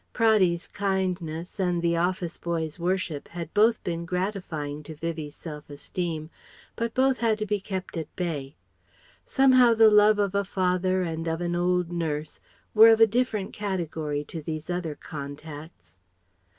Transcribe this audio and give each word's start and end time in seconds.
Praddy's 0.15 0.67
kindness, 0.67 1.59
and 1.59 1.79
the 1.83 1.95
office 1.95 2.39
boy's 2.39 2.79
worship 2.79 3.27
had 3.27 3.53
both 3.53 3.83
been 3.83 4.03
gratifying 4.07 4.81
to 4.81 4.95
Vivie's 4.95 5.35
self 5.35 5.69
esteem, 5.69 6.31
but 6.75 6.95
both 6.95 7.19
had 7.19 7.37
to 7.37 7.45
be 7.45 7.59
kept 7.59 7.95
at 7.97 8.15
bay. 8.15 8.55
Somehow 9.27 9.75
the 9.75 9.91
love 9.91 10.17
of 10.17 10.33
a 10.33 10.43
father 10.43 11.03
and 11.03 11.27
of 11.27 11.39
an 11.39 11.55
old 11.55 11.91
nurse 11.91 12.39
were 12.73 12.89
of 12.89 12.99
a 12.99 13.05
different 13.05 13.53
category 13.53 14.23
to 14.23 14.41
these 14.41 14.71
other 14.71 14.95
contacts. 14.95 15.99